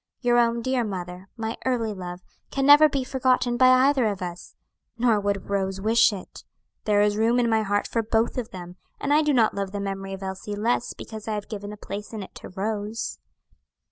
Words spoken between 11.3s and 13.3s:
have given a place in it to Rose."